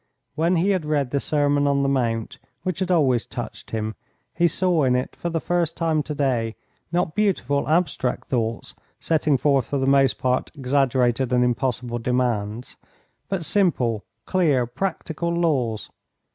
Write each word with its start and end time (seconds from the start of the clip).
When 0.33 0.55
he 0.55 0.71
had 0.71 0.83
read 0.83 1.11
the 1.11 1.19
Sermon 1.19 1.67
on 1.67 1.83
the 1.83 1.87
Mount, 1.87 2.39
which 2.63 2.79
had 2.79 2.89
always 2.89 3.27
touched 3.27 3.69
him, 3.69 3.93
he 4.33 4.47
saw 4.47 4.83
in 4.83 4.95
it 4.95 5.15
for 5.15 5.29
the 5.29 5.39
first 5.39 5.77
time 5.77 6.01
to 6.01 6.15
day 6.15 6.55
not 6.91 7.13
beautiful 7.13 7.69
abstract 7.69 8.27
thoughts, 8.27 8.73
setting 8.99 9.37
forth 9.37 9.67
for 9.67 9.77
the 9.77 9.85
most 9.85 10.17
part 10.17 10.49
exaggerated 10.55 11.31
and 11.31 11.43
impossible 11.43 11.99
demands, 11.99 12.77
but 13.29 13.45
simple, 13.45 14.03
clear, 14.25 14.65
practical 14.65 15.31
laws. 15.31 15.91